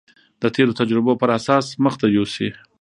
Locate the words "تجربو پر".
0.79-1.29